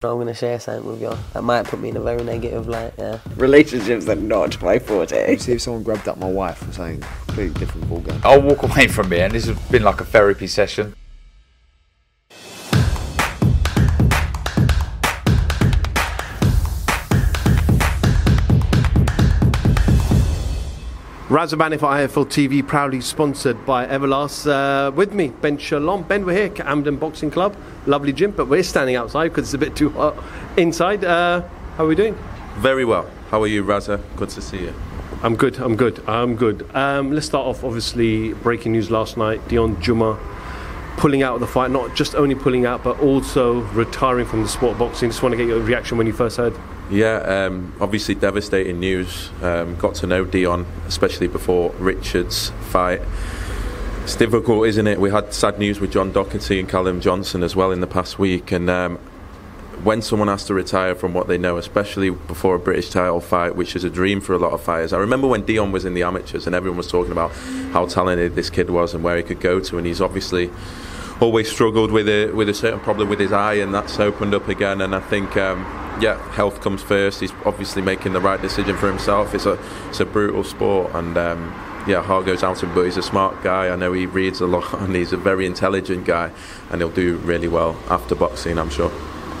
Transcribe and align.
I'm 0.00 0.16
gonna 0.16 0.32
share 0.32 0.60
something 0.60 0.88
with 0.88 1.02
y'all. 1.02 1.18
that 1.32 1.42
might 1.42 1.66
put 1.66 1.80
me 1.80 1.88
in 1.88 1.96
a 1.96 2.00
very 2.00 2.22
negative 2.22 2.68
light. 2.68 2.94
Yeah. 2.96 3.18
Relationships 3.34 4.08
are 4.08 4.14
not 4.14 4.62
my 4.62 4.78
forte. 4.78 5.36
See 5.38 5.50
if 5.54 5.62
someone 5.62 5.82
grabbed 5.82 6.06
up 6.06 6.18
my 6.18 6.30
wife 6.30 6.62
or 6.62 6.72
something 6.72 7.00
completely 7.26 7.58
different 7.58 7.88
ballgame. 7.88 8.20
I'll 8.24 8.40
walk 8.40 8.62
away 8.62 8.86
from 8.86 9.10
here, 9.10 9.24
and 9.24 9.34
this 9.34 9.46
has 9.46 9.58
been 9.70 9.82
like 9.82 10.00
a 10.00 10.04
therapy 10.04 10.46
session. 10.46 10.94
Razzaban 21.28 21.78
for 21.78 21.88
IFL 21.88 22.24
TV, 22.24 22.66
proudly 22.66 23.02
sponsored 23.02 23.66
by 23.66 23.86
Everlast. 23.86 24.50
Uh, 24.50 24.90
with 24.92 25.12
me, 25.12 25.28
Ben 25.28 25.58
Shalom. 25.58 26.04
Ben, 26.04 26.24
we're 26.24 26.32
here, 26.32 26.46
at 26.46 26.54
Camden 26.54 26.96
Boxing 26.96 27.30
Club. 27.30 27.54
Lovely 27.84 28.14
gym, 28.14 28.30
but 28.30 28.48
we're 28.48 28.62
standing 28.62 28.96
outside 28.96 29.28
because 29.28 29.44
it's 29.44 29.52
a 29.52 29.58
bit 29.58 29.76
too 29.76 29.90
hot 29.90 30.16
inside. 30.56 31.04
Uh, 31.04 31.42
how 31.76 31.84
are 31.84 31.86
we 31.86 31.94
doing? 31.94 32.16
Very 32.56 32.86
well. 32.86 33.10
How 33.30 33.42
are 33.42 33.46
you, 33.46 33.62
Raza? 33.62 34.02
Good 34.16 34.30
to 34.30 34.40
see 34.40 34.56
you. 34.56 34.74
I'm 35.22 35.36
good, 35.36 35.58
I'm 35.58 35.76
good, 35.76 36.02
I'm 36.08 36.34
good. 36.34 36.66
Um, 36.74 37.12
let's 37.12 37.26
start 37.26 37.46
off, 37.46 37.62
obviously, 37.62 38.32
breaking 38.32 38.72
news 38.72 38.90
last 38.90 39.18
night. 39.18 39.46
Deion 39.48 39.76
Jumah 39.82 40.18
pulling 40.96 41.22
out 41.22 41.34
of 41.34 41.40
the 41.40 41.46
fight, 41.46 41.70
not 41.70 41.94
just 41.94 42.14
only 42.14 42.36
pulling 42.36 42.64
out, 42.64 42.82
but 42.82 42.98
also 43.00 43.60
retiring 43.74 44.24
from 44.24 44.42
the 44.42 44.48
sport 44.48 44.72
of 44.72 44.78
boxing. 44.78 45.10
Just 45.10 45.22
want 45.22 45.34
to 45.34 45.36
get 45.36 45.46
your 45.46 45.60
reaction 45.60 45.98
when 45.98 46.06
you 46.06 46.14
first 46.14 46.38
heard. 46.38 46.54
Yeah, 46.90 47.16
um, 47.46 47.74
obviously 47.80 48.14
devastating 48.14 48.80
news. 48.80 49.30
Um, 49.42 49.76
got 49.76 49.94
to 49.96 50.06
know 50.06 50.24
Deion, 50.24 50.64
especially 50.86 51.28
before 51.28 51.70
Richard's 51.72 52.50
fight. 52.70 53.02
It's 54.04 54.16
difficult, 54.16 54.66
isn't 54.68 54.86
it? 54.86 54.98
We 54.98 55.10
had 55.10 55.34
sad 55.34 55.58
news 55.58 55.80
with 55.80 55.92
John 55.92 56.12
Doherty 56.12 56.58
and 56.58 56.66
Callum 56.66 57.02
Johnson 57.02 57.42
as 57.42 57.54
well 57.54 57.72
in 57.72 57.80
the 57.80 57.86
past 57.86 58.18
week, 58.18 58.52
and 58.52 58.70
um, 58.70 58.98
when 59.84 60.00
someone 60.00 60.28
has 60.28 60.44
to 60.44 60.54
retire 60.54 60.94
from 60.94 61.12
what 61.12 61.28
they 61.28 61.36
know, 61.36 61.58
especially 61.58 62.08
before 62.08 62.54
a 62.54 62.58
British 62.58 62.88
title 62.88 63.20
fight, 63.20 63.54
which 63.54 63.76
is 63.76 63.84
a 63.84 63.90
dream 63.90 64.20
for 64.22 64.32
a 64.32 64.38
lot 64.38 64.52
of 64.52 64.62
fighters. 64.62 64.94
I 64.94 64.98
remember 64.98 65.28
when 65.28 65.42
Deion 65.42 65.72
was 65.72 65.84
in 65.84 65.92
the 65.92 66.02
amateurs 66.02 66.46
and 66.46 66.54
everyone 66.54 66.78
was 66.78 66.90
talking 66.90 67.12
about 67.12 67.32
how 67.72 67.84
talented 67.84 68.34
this 68.34 68.48
kid 68.48 68.70
was 68.70 68.94
and 68.94 69.04
where 69.04 69.18
he 69.18 69.22
could 69.22 69.40
go 69.40 69.60
to, 69.60 69.76
and 69.76 69.86
he's 69.86 70.00
obviously 70.00 70.50
always 71.20 71.50
struggled 71.50 71.90
with 71.90 72.08
a 72.08 72.30
with 72.32 72.48
a 72.48 72.54
certain 72.54 72.80
problem 72.80 73.08
with 73.08 73.20
his 73.20 73.32
eye, 73.32 73.54
and 73.54 73.74
that's 73.74 74.00
opened 74.00 74.34
up 74.34 74.48
again. 74.48 74.80
And 74.80 74.94
I 74.94 75.00
think, 75.00 75.36
um, 75.36 75.64
yeah, 76.00 76.16
health 76.32 76.60
comes 76.60 76.82
first. 76.82 77.20
He's 77.20 77.32
obviously 77.44 77.82
making 77.82 78.12
the 78.12 78.20
right 78.20 78.40
decision 78.40 78.76
for 78.76 78.88
himself. 78.88 79.34
It's 79.34 79.46
a 79.46 79.58
it's 79.88 80.00
a 80.00 80.04
brutal 80.04 80.44
sport, 80.44 80.94
and 80.94 81.16
um, 81.16 81.52
yeah, 81.86 82.02
heart 82.02 82.26
goes 82.26 82.42
out 82.42 82.58
to 82.58 82.66
him. 82.66 82.74
But 82.74 82.84
he's 82.84 82.96
a 82.96 83.02
smart 83.02 83.42
guy. 83.42 83.68
I 83.68 83.76
know 83.76 83.92
he 83.92 84.06
reads 84.06 84.40
a 84.40 84.46
lot, 84.46 84.72
and 84.80 84.94
he's 84.94 85.12
a 85.12 85.16
very 85.16 85.46
intelligent 85.46 86.04
guy, 86.04 86.30
and 86.70 86.80
he'll 86.80 86.90
do 86.90 87.16
really 87.18 87.48
well 87.48 87.76
after 87.88 88.14
boxing. 88.14 88.58
I'm 88.58 88.70
sure. 88.70 88.92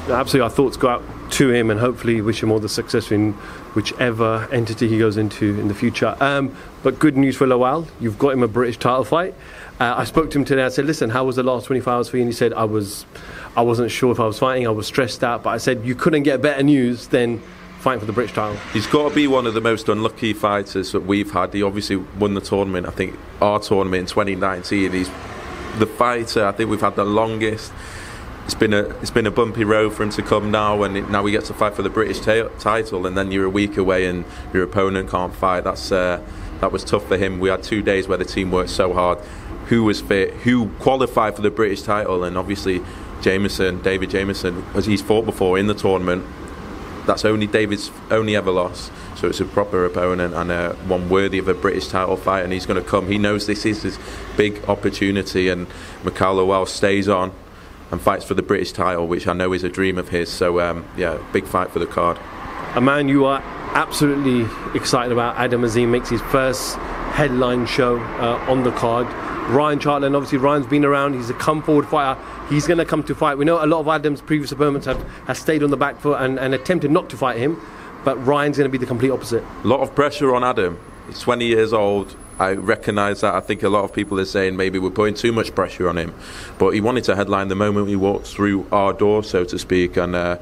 Absolutely, 0.08 0.40
our 0.40 0.50
thoughts 0.50 0.76
go 0.76 0.88
out 0.88 1.04
to 1.32 1.50
him 1.50 1.70
and 1.70 1.78
hopefully 1.78 2.20
wish 2.20 2.42
him 2.42 2.50
all 2.50 2.58
the 2.58 2.68
success 2.68 3.10
in 3.10 3.32
whichever 3.74 4.48
entity 4.50 4.88
he 4.88 4.98
goes 4.98 5.16
into 5.16 5.58
in 5.58 5.68
the 5.68 5.74
future. 5.74 6.16
Um, 6.20 6.54
but 6.82 6.98
good 6.98 7.16
news 7.16 7.36
for 7.36 7.46
Lawal, 7.46 7.86
you've 8.00 8.18
got 8.18 8.30
him 8.30 8.42
a 8.42 8.48
British 8.48 8.78
title 8.78 9.04
fight. 9.04 9.34
Uh, 9.80 9.94
I 9.96 10.04
spoke 10.04 10.30
to 10.32 10.38
him 10.38 10.44
today. 10.44 10.64
I 10.64 10.68
said, 10.68 10.86
"Listen, 10.86 11.10
how 11.10 11.24
was 11.24 11.36
the 11.36 11.42
last 11.42 11.66
24 11.66 11.92
hours 11.92 12.08
for 12.08 12.16
you?" 12.16 12.22
And 12.22 12.28
he 12.28 12.36
said, 12.36 12.52
"I 12.52 12.64
was, 12.64 13.06
I 13.56 13.62
wasn't 13.62 13.90
sure 13.90 14.10
if 14.10 14.18
I 14.18 14.26
was 14.26 14.38
fighting. 14.38 14.66
I 14.66 14.70
was 14.70 14.86
stressed 14.86 15.22
out." 15.22 15.42
But 15.44 15.50
I 15.50 15.58
said, 15.58 15.84
"You 15.84 15.94
couldn't 15.94 16.24
get 16.24 16.42
better 16.42 16.62
news 16.62 17.08
than 17.08 17.40
fighting 17.80 18.00
for 18.00 18.06
the 18.06 18.12
British 18.12 18.34
title." 18.34 18.58
He's 18.72 18.86
got 18.88 19.10
to 19.10 19.14
be 19.14 19.28
one 19.28 19.46
of 19.46 19.54
the 19.54 19.60
most 19.60 19.88
unlucky 19.88 20.32
fighters 20.32 20.92
that 20.92 21.00
we've 21.06 21.30
had. 21.30 21.54
He 21.54 21.62
obviously 21.62 21.96
won 21.96 22.34
the 22.34 22.40
tournament. 22.40 22.86
I 22.86 22.90
think 22.90 23.16
our 23.40 23.60
tournament 23.60 24.00
in 24.00 24.06
2019. 24.06 24.92
He's 24.92 25.10
the 25.78 25.86
fighter. 25.86 26.44
I 26.44 26.52
think 26.52 26.70
we've 26.70 26.80
had 26.80 26.96
the 26.96 27.04
longest. 27.04 27.72
It's 28.48 28.54
been 28.54 28.72
a 28.72 28.84
it's 29.02 29.10
been 29.10 29.26
a 29.26 29.30
bumpy 29.30 29.62
road 29.62 29.92
for 29.92 30.04
him 30.04 30.08
to 30.08 30.22
come 30.22 30.50
now, 30.50 30.82
and 30.82 30.96
it, 30.96 31.10
now 31.10 31.26
he 31.26 31.32
gets 31.32 31.48
to 31.48 31.54
fight 31.54 31.74
for 31.74 31.82
the 31.82 31.90
British 31.90 32.20
title, 32.20 33.06
and 33.06 33.14
then 33.14 33.30
you're 33.30 33.44
a 33.44 33.50
week 33.50 33.76
away, 33.76 34.06
and 34.06 34.24
your 34.54 34.62
opponent 34.62 35.10
can't 35.10 35.34
fight. 35.34 35.64
That's 35.64 35.92
uh, 35.92 36.22
that 36.62 36.72
was 36.72 36.82
tough 36.82 37.06
for 37.06 37.18
him. 37.18 37.40
We 37.40 37.50
had 37.50 37.62
two 37.62 37.82
days 37.82 38.08
where 38.08 38.16
the 38.16 38.24
team 38.24 38.50
worked 38.50 38.70
so 38.70 38.94
hard. 38.94 39.18
Who 39.66 39.84
was 39.84 40.00
fit? 40.00 40.32
Who 40.44 40.70
qualified 40.78 41.36
for 41.36 41.42
the 41.42 41.50
British 41.50 41.82
title? 41.82 42.24
And 42.24 42.38
obviously, 42.38 42.80
Jameson, 43.20 43.82
David 43.82 44.08
Jameson, 44.08 44.64
as 44.74 44.86
he's 44.86 45.02
fought 45.02 45.26
before 45.26 45.58
in 45.58 45.66
the 45.66 45.74
tournament. 45.74 46.24
That's 47.04 47.26
only 47.26 47.46
David's 47.46 47.90
only 48.10 48.34
ever 48.34 48.50
loss, 48.50 48.90
So 49.16 49.28
it's 49.28 49.40
a 49.40 49.44
proper 49.44 49.84
opponent 49.84 50.32
and 50.32 50.50
uh, 50.50 50.72
one 50.86 51.10
worthy 51.10 51.38
of 51.38 51.48
a 51.48 51.54
British 51.54 51.88
title 51.88 52.16
fight. 52.16 52.44
And 52.44 52.52
he's 52.54 52.64
going 52.64 52.82
to 52.82 52.88
come. 52.88 53.08
He 53.08 53.18
knows 53.18 53.46
this 53.46 53.66
is 53.66 53.82
his 53.82 53.98
big 54.38 54.64
opportunity. 54.68 55.50
And 55.50 55.66
Mikael 56.02 56.36
Lawal 56.36 56.66
stays 56.66 57.08
on 57.10 57.32
and 57.90 58.00
fights 58.00 58.24
for 58.24 58.34
the 58.34 58.42
British 58.42 58.72
title, 58.72 59.06
which 59.06 59.26
I 59.26 59.32
know 59.32 59.52
is 59.52 59.64
a 59.64 59.68
dream 59.68 59.98
of 59.98 60.08
his. 60.08 60.30
So 60.30 60.60
um, 60.60 60.84
yeah, 60.96 61.18
big 61.32 61.44
fight 61.46 61.70
for 61.70 61.78
the 61.78 61.86
card. 61.86 62.18
A 62.74 62.80
man 62.80 63.08
you 63.08 63.24
are 63.24 63.42
absolutely 63.74 64.46
excited 64.74 65.12
about. 65.12 65.36
Adam 65.36 65.64
Azim 65.64 65.90
makes 65.90 66.08
his 66.08 66.20
first 66.22 66.76
headline 67.12 67.66
show 67.66 67.98
uh, 67.98 68.44
on 68.48 68.62
the 68.62 68.72
card. 68.72 69.06
Ryan 69.50 69.78
Charlton, 69.78 70.14
obviously 70.14 70.38
Ryan's 70.38 70.66
been 70.66 70.84
around. 70.84 71.14
He's 71.14 71.30
a 71.30 71.34
come 71.34 71.62
forward 71.62 71.86
fighter. 71.86 72.20
He's 72.50 72.66
going 72.66 72.78
to 72.78 72.84
come 72.84 73.02
to 73.04 73.14
fight. 73.14 73.38
We 73.38 73.46
know 73.46 73.64
a 73.64 73.66
lot 73.66 73.80
of 73.80 73.88
Adam's 73.88 74.20
previous 74.20 74.52
opponents 74.52 74.86
have, 74.86 75.02
have 75.26 75.38
stayed 75.38 75.62
on 75.62 75.70
the 75.70 75.76
back 75.76 75.98
foot 76.00 76.20
and, 76.20 76.38
and 76.38 76.54
attempted 76.54 76.90
not 76.90 77.08
to 77.10 77.16
fight 77.16 77.38
him, 77.38 77.60
but 78.04 78.16
Ryan's 78.26 78.58
going 78.58 78.70
to 78.70 78.72
be 78.72 78.78
the 78.78 78.86
complete 78.86 79.10
opposite. 79.10 79.42
A 79.64 79.66
lot 79.66 79.80
of 79.80 79.94
pressure 79.94 80.34
on 80.34 80.44
Adam. 80.44 80.78
He's 81.06 81.20
20 81.20 81.46
years 81.46 81.72
old. 81.72 82.14
I 82.38 82.52
recognise 82.52 83.20
that. 83.22 83.34
I 83.34 83.40
think 83.40 83.62
a 83.62 83.68
lot 83.68 83.84
of 83.84 83.92
people 83.92 84.20
are 84.20 84.24
saying 84.24 84.56
maybe 84.56 84.78
we're 84.78 84.90
putting 84.90 85.14
too 85.14 85.32
much 85.32 85.54
pressure 85.54 85.88
on 85.88 85.98
him, 85.98 86.14
but 86.58 86.70
he 86.70 86.80
wanted 86.80 87.04
to 87.04 87.16
headline 87.16 87.48
the 87.48 87.56
moment 87.56 87.88
he 87.88 87.96
walked 87.96 88.26
through 88.26 88.66
our 88.70 88.92
door, 88.92 89.22
so 89.22 89.44
to 89.44 89.58
speak, 89.58 89.96
and. 89.96 90.14
Uh, 90.14 90.38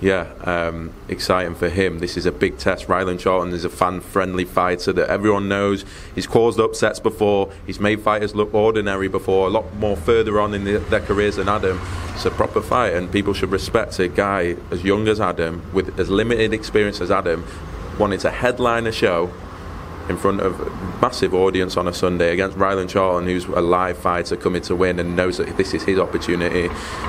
yeah, 0.00 0.32
um, 0.44 0.92
exciting 1.08 1.54
for 1.54 1.68
him. 1.68 1.98
This 1.98 2.16
is 2.16 2.24
a 2.24 2.32
big 2.32 2.56
test. 2.56 2.88
Ryland 2.88 3.20
Charlton 3.20 3.52
is 3.52 3.66
a 3.66 3.68
fan-friendly 3.68 4.46
fighter 4.46 4.94
that 4.94 5.10
everyone 5.10 5.48
knows. 5.48 5.84
He's 6.14 6.26
caused 6.26 6.58
upsets 6.58 6.98
before. 6.98 7.52
He's 7.66 7.80
made 7.80 8.00
fighters 8.00 8.34
look 8.34 8.54
ordinary 8.54 9.08
before. 9.08 9.46
A 9.46 9.50
lot 9.50 9.74
more 9.74 9.96
further 9.96 10.40
on 10.40 10.54
in 10.54 10.64
the, 10.64 10.78
their 10.78 11.00
careers 11.00 11.36
than 11.36 11.50
Adam. 11.50 11.78
It's 12.14 12.24
a 12.24 12.30
proper 12.30 12.62
fight, 12.62 12.94
and 12.94 13.12
people 13.12 13.34
should 13.34 13.50
respect 13.50 13.98
a 13.98 14.08
guy 14.08 14.56
as 14.70 14.82
young 14.82 15.06
as 15.06 15.20
Adam, 15.20 15.62
with 15.74 16.00
as 16.00 16.08
limited 16.08 16.54
experience 16.54 17.02
as 17.02 17.10
Adam, 17.10 17.44
wanting 17.98 18.20
to 18.20 18.30
headline 18.30 18.86
a 18.86 18.92
show 18.92 19.30
in 20.08 20.16
front 20.16 20.40
of 20.40 20.60
a 20.60 21.00
massive 21.00 21.34
audience 21.34 21.76
on 21.76 21.86
a 21.86 21.92
Sunday 21.92 22.32
against 22.32 22.56
Ryland 22.56 22.90
Charlton, 22.90 23.28
who's 23.28 23.44
a 23.46 23.60
live 23.60 23.98
fighter 23.98 24.36
coming 24.36 24.62
to 24.62 24.74
win 24.74 24.98
and 24.98 25.14
knows 25.14 25.36
that 25.38 25.56
this 25.56 25.74
is 25.74 25.82
his 25.82 25.98
opportunity. 25.98 26.68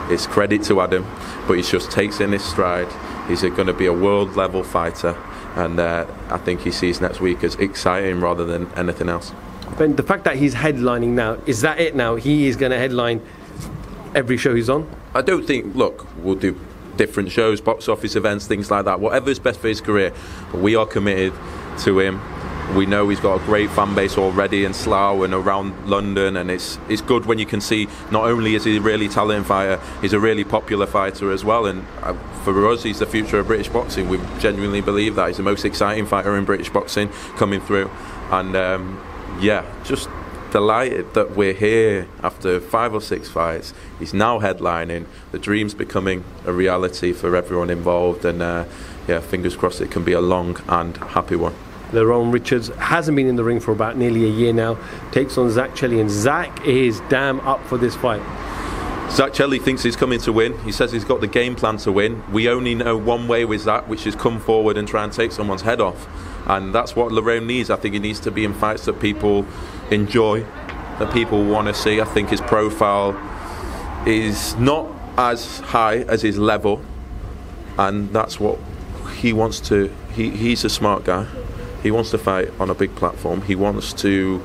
It's 0.09 0.27
credit 0.27 0.63
to 0.63 0.81
Adam, 0.81 1.05
but 1.47 1.53
he 1.53 1.63
just 1.63 1.91
takes 1.91 2.19
in 2.19 2.31
his 2.31 2.43
stride. 2.43 2.87
He's 3.27 3.41
going 3.41 3.67
to 3.67 3.73
be 3.73 3.85
a 3.85 3.93
world 3.93 4.35
level 4.35 4.63
fighter, 4.63 5.17
and 5.55 5.79
uh, 5.79 6.05
I 6.29 6.37
think 6.37 6.61
he 6.61 6.71
sees 6.71 7.01
next 7.01 7.21
week 7.21 7.43
as 7.43 7.55
exciting 7.55 8.19
rather 8.19 8.45
than 8.45 8.71
anything 8.73 9.09
else. 9.09 9.31
Ben, 9.77 9.95
the 9.95 10.03
fact 10.03 10.25
that 10.25 10.35
he's 10.35 10.53
headlining 10.53 11.09
now, 11.09 11.37
is 11.45 11.61
that 11.61 11.79
it 11.79 11.95
now? 11.95 12.15
He 12.15 12.47
is 12.47 12.57
going 12.57 12.71
to 12.71 12.77
headline 12.77 13.21
every 14.15 14.37
show 14.37 14.55
he's 14.55 14.69
on? 14.69 14.89
I 15.13 15.21
don't 15.21 15.45
think, 15.45 15.75
look, 15.75 16.07
we'll 16.17 16.35
do 16.35 16.59
different 16.97 17.31
shows, 17.31 17.61
box 17.61 17.87
office 17.87 18.15
events, 18.15 18.47
things 18.47 18.69
like 18.69 18.85
that, 18.85 18.99
Whatever 18.99 19.29
is 19.29 19.39
best 19.39 19.59
for 19.59 19.67
his 19.67 19.81
career. 19.81 20.13
But 20.51 20.61
we 20.61 20.75
are 20.75 20.85
committed 20.85 21.33
to 21.79 21.99
him. 21.99 22.21
We 22.75 22.85
know 22.85 23.09
he's 23.09 23.19
got 23.19 23.41
a 23.41 23.45
great 23.45 23.69
fan 23.69 23.93
base 23.95 24.17
already 24.17 24.63
in 24.63 24.73
Slough 24.73 25.23
and 25.23 25.33
around 25.33 25.89
London, 25.89 26.37
and 26.37 26.49
it's 26.49 26.79
it's 26.87 27.01
good 27.01 27.25
when 27.25 27.37
you 27.37 27.45
can 27.45 27.59
see 27.59 27.87
not 28.11 28.23
only 28.25 28.55
is 28.55 28.63
he 28.63 28.77
a 28.77 28.81
really 28.81 29.09
talented 29.09 29.45
fighter, 29.45 29.81
he's 30.01 30.13
a 30.13 30.19
really 30.19 30.45
popular 30.45 30.87
fighter 30.87 31.31
as 31.31 31.43
well. 31.43 31.65
And 31.65 31.85
uh, 32.01 32.13
for 32.43 32.67
us, 32.69 32.83
he's 32.83 32.99
the 32.99 33.05
future 33.05 33.39
of 33.39 33.47
British 33.47 33.67
boxing. 33.67 34.07
We 34.07 34.19
genuinely 34.39 34.79
believe 34.79 35.15
that 35.15 35.27
he's 35.27 35.37
the 35.37 35.43
most 35.43 35.65
exciting 35.65 36.05
fighter 36.05 36.37
in 36.37 36.45
British 36.45 36.69
boxing 36.69 37.09
coming 37.35 37.59
through, 37.59 37.89
and 38.31 38.55
um, 38.55 39.03
yeah, 39.41 39.65
just 39.83 40.07
delighted 40.51 41.13
that 41.13 41.35
we're 41.35 41.53
here 41.53 42.07
after 42.23 42.59
five 42.59 42.93
or 42.93 43.01
six 43.01 43.27
fights. 43.27 43.73
He's 43.99 44.13
now 44.13 44.39
headlining. 44.39 45.07
The 45.31 45.39
dream's 45.39 45.73
becoming 45.73 46.23
a 46.45 46.53
reality 46.53 47.11
for 47.11 47.35
everyone 47.35 47.69
involved, 47.69 48.23
and 48.23 48.41
uh, 48.41 48.65
yeah, 49.07 49.19
fingers 49.19 49.55
crossed 49.57 49.81
it 49.81 49.91
can 49.91 50.03
be 50.03 50.13
a 50.13 50.21
long 50.21 50.57
and 50.69 50.95
happy 50.97 51.35
one. 51.35 51.55
Lerone 51.91 52.31
Richards 52.31 52.69
hasn't 52.77 53.15
been 53.15 53.27
in 53.27 53.35
the 53.35 53.43
ring 53.43 53.59
for 53.59 53.71
about 53.71 53.97
nearly 53.97 54.25
a 54.25 54.29
year 54.29 54.53
now. 54.53 54.77
Takes 55.11 55.37
on 55.37 55.49
Zak 55.49 55.71
Chelli, 55.71 55.99
and 55.99 56.09
Zak 56.09 56.65
is 56.65 57.01
damn 57.09 57.39
up 57.41 57.65
for 57.65 57.77
this 57.77 57.95
fight. 57.95 58.21
Zak 59.11 59.33
Chelli 59.33 59.61
thinks 59.61 59.83
he's 59.83 59.97
coming 59.97 60.19
to 60.21 60.31
win. 60.31 60.57
He 60.59 60.71
says 60.71 60.93
he's 60.93 61.03
got 61.03 61.19
the 61.19 61.27
game 61.27 61.55
plan 61.55 61.75
to 61.77 61.91
win. 61.91 62.23
We 62.31 62.47
only 62.47 62.75
know 62.75 62.95
one 62.95 63.27
way 63.27 63.43
with 63.43 63.61
Zak, 63.61 63.89
which 63.89 64.07
is 64.07 64.15
come 64.15 64.39
forward 64.39 64.77
and 64.77 64.87
try 64.87 65.03
and 65.03 65.11
take 65.11 65.33
someone's 65.33 65.63
head 65.63 65.81
off. 65.81 66.07
And 66.47 66.73
that's 66.73 66.95
what 66.95 67.11
Lerone 67.11 67.45
needs. 67.45 67.69
I 67.69 67.75
think 67.75 67.93
he 67.93 67.99
needs 67.99 68.21
to 68.21 68.31
be 68.31 68.45
in 68.45 68.53
fights 68.53 68.85
that 68.85 69.01
people 69.01 69.45
enjoy, 69.91 70.45
that 70.99 71.11
people 71.13 71.43
want 71.43 71.67
to 71.67 71.73
see. 71.73 71.99
I 71.99 72.05
think 72.05 72.29
his 72.29 72.39
profile 72.39 73.19
is 74.07 74.55
not 74.55 74.89
as 75.17 75.59
high 75.59 75.97
as 75.97 76.21
his 76.21 76.37
level, 76.37 76.81
and 77.77 78.11
that's 78.13 78.39
what 78.39 78.59
he 79.15 79.33
wants 79.33 79.59
to. 79.59 79.93
He, 80.13 80.29
he's 80.29 80.63
a 80.63 80.69
smart 80.69 81.03
guy. 81.03 81.27
He 81.83 81.91
wants 81.91 82.11
to 82.11 82.17
fight 82.17 82.51
on 82.59 82.69
a 82.69 82.75
big 82.75 82.95
platform. 82.95 83.41
He 83.41 83.55
wants 83.55 83.93
to 83.93 84.39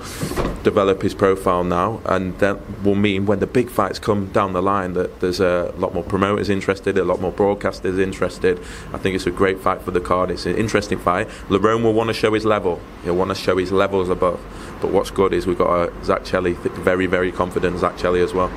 develop 0.66 1.00
his 1.00 1.14
profile 1.14 1.62
now, 1.62 2.00
and 2.06 2.36
that 2.40 2.58
will 2.82 2.96
mean 2.96 3.24
when 3.24 3.38
the 3.38 3.46
big 3.46 3.70
fights 3.70 4.00
come 4.00 4.26
down 4.32 4.52
the 4.52 4.60
line 4.60 4.94
that 4.94 5.20
there's 5.20 5.38
a 5.38 5.72
lot 5.78 5.94
more 5.94 6.02
promoters 6.02 6.50
interested, 6.50 6.98
a 6.98 7.04
lot 7.04 7.20
more 7.20 7.32
broadcasters 7.32 8.00
interested. 8.00 8.58
I 8.92 8.98
think 8.98 9.14
it's 9.14 9.28
a 9.28 9.30
great 9.30 9.60
fight 9.60 9.80
for 9.82 9.92
the 9.92 10.00
card. 10.00 10.28
It's 10.32 10.44
an 10.44 10.56
interesting 10.56 10.98
fight. 10.98 11.28
Lerone 11.48 11.84
will 11.84 11.92
want 11.92 12.08
to 12.08 12.14
show 12.14 12.34
his 12.34 12.44
level. 12.44 12.80
He'll 13.04 13.14
want 13.14 13.28
to 13.28 13.36
show 13.36 13.56
his 13.56 13.70
levels 13.70 14.08
above. 14.08 14.40
But 14.80 14.90
what's 14.90 15.12
good 15.12 15.32
is 15.32 15.46
we've 15.46 15.56
got 15.56 15.88
a 15.88 16.04
Zak 16.04 16.22
Chelli, 16.24 16.56
very, 16.82 17.06
very 17.06 17.30
confident 17.30 17.78
Zak 17.78 17.96
Chelli 17.96 18.24
as 18.24 18.34
well. 18.34 18.50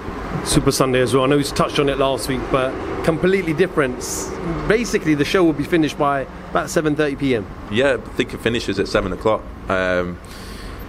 Super 0.46 0.72
Sunday 0.72 1.02
as 1.02 1.14
well. 1.14 1.26
I 1.26 1.28
know 1.28 1.38
he's 1.38 1.52
touched 1.52 1.78
on 1.78 1.90
it 1.90 2.00
last 2.00 2.28
week, 2.28 2.42
but 2.52 2.74
completely 3.04 3.54
different. 3.54 4.00
Basically, 4.68 5.14
the 5.14 5.26
show 5.26 5.44
will 5.44 5.54
be 5.54 5.64
finished 5.64 5.98
by 5.98 6.22
about 6.50 6.70
7:30 6.70 7.20
p.m. 7.20 7.46
Yeah, 7.72 7.94
I 7.94 8.10
think 8.18 8.34
it 8.34 8.40
finishes 8.42 8.80
at 8.80 8.88
seven 8.88 9.14
o'clock. 9.14 9.44
Um, 9.70 10.18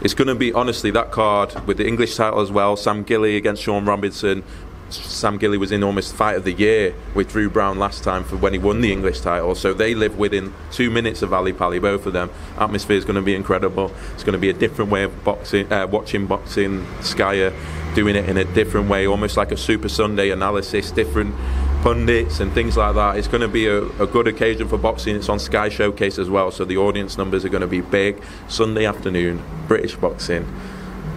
it's 0.02 0.14
going 0.14 0.28
to 0.28 0.34
be 0.34 0.52
honestly 0.52 0.90
that 0.92 1.10
card 1.10 1.66
with 1.66 1.76
the 1.76 1.86
English 1.86 2.16
title 2.16 2.40
as 2.40 2.50
well. 2.50 2.76
Sam 2.76 3.04
Gilley 3.04 3.36
against 3.36 3.62
Sean 3.62 3.84
Robinson. 3.84 4.42
Sam 4.88 5.38
Gilley 5.38 5.58
was 5.58 5.70
in 5.70 5.84
almost 5.84 6.14
fight 6.14 6.36
of 6.36 6.44
the 6.44 6.52
year 6.52 6.94
with 7.14 7.30
Drew 7.30 7.48
Brown 7.48 7.78
last 7.78 8.02
time 8.02 8.24
for 8.24 8.36
when 8.36 8.52
he 8.52 8.58
won 8.58 8.80
the 8.80 8.92
English 8.92 9.20
title. 9.20 9.54
So 9.54 9.72
they 9.72 9.94
live 9.94 10.18
within 10.18 10.52
two 10.72 10.90
minutes 10.90 11.22
of 11.22 11.32
Ali 11.32 11.52
Pali, 11.52 11.78
both 11.78 12.06
of 12.06 12.12
them. 12.12 12.30
Atmosphere 12.58 12.96
is 12.96 13.04
going 13.04 13.16
to 13.16 13.22
be 13.22 13.34
incredible. 13.34 13.92
It's 14.14 14.24
going 14.24 14.32
to 14.32 14.38
be 14.38 14.50
a 14.50 14.54
different 14.54 14.90
way 14.90 15.04
of 15.04 15.22
boxing, 15.22 15.72
uh, 15.72 15.86
watching 15.86 16.26
boxing. 16.26 16.84
Skyer 17.00 17.54
doing 17.94 18.16
it 18.16 18.28
in 18.28 18.36
a 18.36 18.44
different 18.44 18.88
way, 18.88 19.06
almost 19.06 19.36
like 19.36 19.52
a 19.52 19.56
Super 19.56 19.88
Sunday 19.88 20.30
analysis, 20.30 20.90
different 20.90 21.34
pundits 21.82 22.40
and 22.40 22.52
things 22.52 22.76
like 22.76 22.94
that. 22.94 23.16
It's 23.16 23.28
going 23.28 23.40
to 23.40 23.48
be 23.48 23.66
a, 23.66 23.82
a, 24.02 24.06
good 24.06 24.26
occasion 24.26 24.68
for 24.68 24.76
boxing. 24.76 25.16
It's 25.16 25.28
on 25.28 25.38
Sky 25.38 25.68
Showcase 25.68 26.18
as 26.18 26.28
well, 26.28 26.50
so 26.50 26.64
the 26.64 26.76
audience 26.76 27.16
numbers 27.16 27.44
are 27.44 27.48
going 27.48 27.62
to 27.62 27.66
be 27.66 27.80
big. 27.80 28.22
Sunday 28.48 28.84
afternoon, 28.84 29.42
British 29.66 29.96
boxing, 29.96 30.44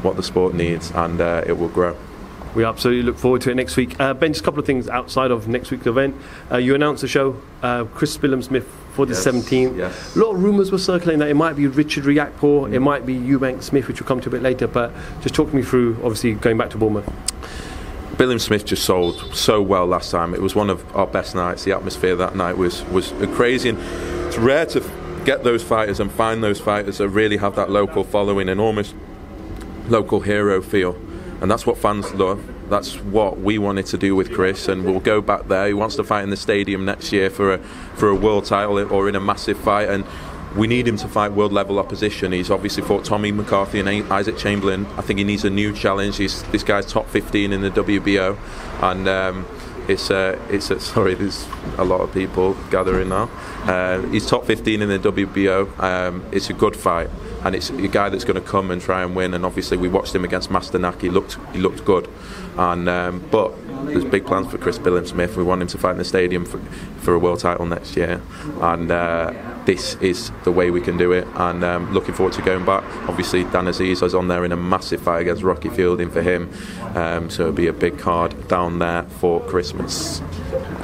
what 0.04 0.15
the 0.15 0.24
sport 0.24 0.54
needs, 0.54 0.92
and 0.92 1.19
uh, 1.19 1.44
it 1.45 1.54
will 1.54 1.69
grow. 1.69 1.98
We 2.56 2.63
absolutely 2.63 3.04
look 3.04 3.18
forward 3.18 3.42
to 3.42 3.51
it 3.51 3.56
next 3.56 3.75
week. 3.75 4.00
Uh, 4.00 4.13
ben, 4.13 4.31
just 4.31 4.42
a 4.42 4.45
couple 4.45 4.60
of 4.60 4.65
things 4.65 4.88
outside 4.88 5.31
of 5.31 5.48
next 5.48 5.71
week's 5.71 5.88
event. 5.88 6.15
Uh, 6.51 6.57
you 6.57 6.75
announced 6.75 7.01
the 7.01 7.07
show, 7.07 7.42
uh, 7.63 7.86
Chris 7.86 8.15
Billam-Smith 8.18 8.68
for 8.94 9.07
the 9.07 9.13
yes, 9.13 9.25
17th. 9.25 9.77
Yes. 9.77 10.15
A 10.15 10.19
lot 10.19 10.36
of 10.36 10.44
rumours 10.44 10.71
were 10.71 10.77
circulating 10.77 11.19
that 11.19 11.30
it 11.30 11.33
might 11.33 11.56
be 11.56 11.65
Richard 11.65 12.04
Riakporhe, 12.04 12.69
mm. 12.69 12.74
it 12.74 12.80
might 12.80 13.06
be 13.06 13.15
Eubank 13.15 13.63
Smith, 13.63 13.88
which 13.88 14.00
we'll 14.00 14.07
come 14.07 14.21
to 14.21 14.30
a 14.30 14.31
bit 14.31 14.44
later. 14.44 14.68
But 14.68 14.94
just 15.21 15.33
talk 15.33 15.51
me 15.51 15.63
through, 15.63 15.95
obviously, 16.04 16.36
going 16.36 16.57
back 16.57 16.69
to 16.69 16.77
Bournemouth. 16.77 17.12
Billam-Smith 18.24 18.66
just 18.66 18.86
sold 18.86 19.36
so 19.36 19.62
well 19.62 19.86
last 19.86 20.10
time. 20.10 20.34
It 20.34 20.42
was 20.42 20.56
one 20.56 20.70
of 20.70 20.96
our 20.96 21.06
best 21.06 21.36
nights. 21.36 21.66
The 21.66 21.74
atmosphere 21.74 22.16
that 22.16 22.38
night 22.38 22.58
was 22.58 22.81
was 22.86 23.12
crazy, 23.36 23.70
and 23.70 23.78
it's 24.28 24.38
rare 24.38 24.66
to 24.68 24.81
get 25.25 25.44
those 25.44 25.62
fighters 25.62 26.00
and 26.00 26.10
find 26.10 26.42
those 26.42 26.60
fighters 26.60 27.00
that 27.00 27.10
really 27.10 27.36
have 27.38 27.56
that 27.56 27.70
local 27.70 28.06
following 28.06 28.48
and 28.48 28.62
almost 28.62 28.96
local 29.90 30.22
hero 30.22 30.62
feel. 30.62 30.96
And 31.42 31.52
that's 31.52 31.66
what 31.66 31.78
fans 31.78 32.14
love. 32.14 32.42
That's 32.70 32.96
what 32.96 33.42
we 33.42 33.58
wanted 33.58 33.88
to 33.88 33.98
do 33.98 34.16
with 34.16 34.31
Chris, 34.31 34.70
and 34.70 34.86
we'll 34.86 35.02
go 35.02 35.20
back 35.20 35.50
there. 35.50 35.68
He 35.68 35.74
wants 35.74 35.98
to 35.98 36.06
fight 36.06 36.24
in 36.24 36.30
the 36.30 36.38
stadium 36.38 36.86
next 36.86 37.12
year 37.12 37.30
for 37.30 37.56
a 37.56 37.58
for 37.96 38.08
a 38.08 38.16
world 38.16 38.46
title 38.46 38.80
or 38.90 39.10
in 39.10 39.16
a 39.16 39.20
massive 39.20 39.58
fight, 39.58 39.90
and 39.90 40.06
we 40.56 40.68
need 40.68 40.88
him 40.88 40.98
to 40.98 41.08
fight 41.08 41.32
world 41.32 41.52
level 41.52 41.80
opposition. 41.80 42.32
He's 42.32 42.52
obviously 42.52 42.84
fought 42.84 43.06
Tommy 43.06 43.32
McCarthy 43.32 43.80
and 43.80 43.90
Isaac 44.12 44.38
Chamberlain. 44.38 44.86
I 44.98 45.02
think 45.02 45.20
he 45.20 45.26
needs 45.26 45.44
a 45.46 45.50
new 45.50 45.74
challenge. 45.74 46.18
He's, 46.18 46.44
this 46.44 46.64
guy's 46.64 46.86
top 46.86 47.08
15 47.10 47.52
in 47.52 47.62
the 47.62 47.72
WBO, 47.72 48.38
and 48.82 49.08
um, 49.08 49.46
it's 49.88 50.12
uh, 50.12 50.40
it's 50.50 50.72
uh, 50.72 50.80
sorry, 50.94 51.16
there's 51.16 51.48
a 51.78 51.84
lot 51.84 52.02
of 52.02 52.14
people 52.14 52.56
gathering 52.70 53.10
now. 53.10 53.30
Uh, 53.64 54.02
he's 54.08 54.28
top 54.28 54.46
15 54.46 54.82
in 54.82 54.90
the 54.90 55.00
WBO. 55.00 55.80
Um, 55.80 56.26
it's 56.32 56.50
a 56.50 56.54
good 56.54 56.76
fight, 56.76 57.10
and 57.44 57.56
it's 57.56 57.69
a 57.69 57.88
guy 57.88 58.10
that's 58.10 58.24
going 58.24 58.42
to 58.42 58.48
come 58.48 58.72
and 58.72 58.81
try 58.81 59.04
and 59.04 59.16
win. 59.16 59.34
And 59.34 59.45
obviously, 59.45 59.78
we 59.78 59.88
watched 59.88 60.16
him 60.16 60.24
against 60.24 60.50
Masternak. 60.50 61.01
He 61.01 61.10
looked 61.10 61.38
he 61.51 61.60
looked 61.60 61.86
good, 61.86 62.10
and 62.58 62.88
um, 62.88 63.24
but 63.32 63.53
there's 63.86 64.06
big 64.06 64.25
plans 64.25 64.50
for 64.50 64.58
Chris 64.58 64.79
Billam-Smith. 64.79 65.36
We 65.36 65.44
want 65.44 65.62
him 65.62 65.68
to 65.70 65.77
fight 65.77 65.91
in 65.91 65.98
the 65.98 66.06
stadium 66.06 66.46
for, 66.46 66.60
for 67.01 67.13
a 67.13 67.20
world 67.20 67.39
title 67.39 67.65
next 67.65 67.98
year, 67.98 68.22
and 68.62 68.89
uh, 68.89 69.34
this 69.65 69.96
is 69.96 70.32
the 70.44 70.51
way 70.51 70.72
we 70.72 70.82
can 70.82 70.98
do 70.98 71.12
it. 71.12 71.27
And 71.36 71.63
um, 71.63 71.94
looking 71.94 72.13
forward 72.13 72.34
to 72.36 72.41
going 72.41 72.65
back. 72.65 72.84
Obviously, 73.10 73.44
Dan 73.44 73.65
Azeez 73.65 74.03
is 74.03 74.15
on 74.15 74.27
there 74.27 74.46
in 74.46 74.51
a 74.51 74.58
massive 74.58 75.01
fight 75.01 75.22
against 75.22 75.44
Rocky 75.44 75.70
Fielding 75.70 76.10
for 76.10 76.22
him, 76.22 76.50
um, 76.96 77.29
so 77.29 77.44
it'll 77.44 77.53
be 77.53 77.68
a 77.68 77.74
big 77.74 77.98
card 78.00 78.48
down 78.48 78.79
there 78.79 79.03
for 79.03 79.41
Christmas. 79.41 80.22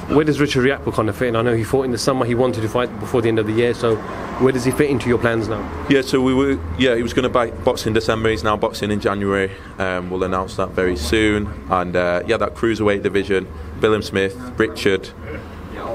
Where 0.09 0.25
does 0.25 0.39
Richard 0.39 0.65
Riakporhe 0.65 0.91
kind 0.91 1.07
of 1.07 1.15
fit 1.15 1.27
in? 1.27 1.35
I 1.35 1.43
know 1.43 1.55
he 1.55 1.63
fought 1.63 1.83
in 1.83 1.91
the 1.91 1.97
summer. 1.99 2.25
He 2.25 2.33
wanted 2.33 2.61
to 2.61 2.67
fight 2.67 2.99
before 2.99 3.21
the 3.21 3.27
end 3.27 3.37
of 3.37 3.45
the 3.45 3.53
year. 3.53 3.75
So, 3.75 3.95
where 4.39 4.51
does 4.51 4.65
he 4.65 4.71
fit 4.71 4.89
into 4.89 5.07
your 5.07 5.19
plans 5.19 5.47
now? 5.47 5.87
Yeah, 5.87 6.01
so 6.01 6.19
we 6.19 6.33
were. 6.33 6.59
Yeah, 6.79 6.95
he 6.95 7.03
was 7.03 7.13
going 7.13 7.31
to 7.31 7.51
box 7.63 7.85
in 7.85 7.93
December. 7.93 8.29
He's 8.31 8.43
now 8.43 8.57
boxing 8.57 8.89
in 8.89 9.01
January. 9.01 9.51
Um, 9.77 10.09
we'll 10.09 10.23
announce 10.23 10.55
that 10.55 10.71
very 10.71 10.97
soon. 10.97 11.47
And 11.69 11.95
uh, 11.95 12.23
yeah, 12.25 12.37
that 12.37 12.55
cruiserweight 12.55 13.03
division. 13.03 13.47
Billam-Smith, 13.81 14.35
Richard, 14.57 15.11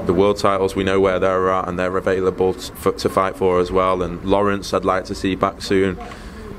the 0.05 0.13
world 0.13 0.37
titles. 0.37 0.77
We 0.77 0.85
know 0.85 1.01
where 1.01 1.19
they're 1.19 1.49
at, 1.49 1.67
and 1.67 1.77
they're 1.77 1.97
available 1.97 2.53
to, 2.53 2.91
to 2.93 3.09
fight 3.09 3.35
for 3.35 3.59
as 3.59 3.69
well. 3.69 4.01
And 4.01 4.23
Lawrence, 4.23 4.73
I'd 4.73 4.85
like 4.85 5.03
to 5.05 5.15
see 5.15 5.35
back 5.35 5.61
soon 5.61 5.99